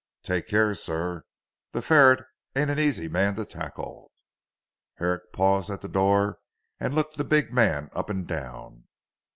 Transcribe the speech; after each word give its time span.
"Take 0.23 0.47
care 0.47 0.73
sir. 0.73 1.25
The 1.73 1.83
ferret 1.83 2.25
ain't 2.55 2.71
an 2.71 2.79
easy 2.79 3.07
man 3.07 3.35
to 3.35 3.45
tackle." 3.45 4.11
Herrick 4.95 5.31
paused 5.31 5.69
at 5.69 5.81
the 5.81 5.87
door 5.87 6.39
and 6.79 6.95
looked 6.95 7.17
the 7.17 7.23
big 7.23 7.53
man 7.53 7.91
up 7.93 8.09
and 8.09 8.25
down. 8.27 8.85